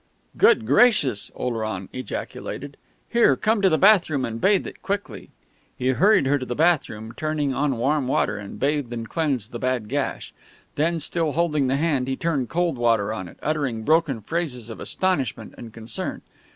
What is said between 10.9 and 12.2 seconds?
still holding the hand, he